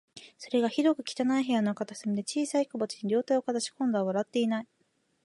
[0.39, 4.67] それが、ひどく汚い部屋の片隅で、小さい火鉢に両手をかざし、今度は笑っていない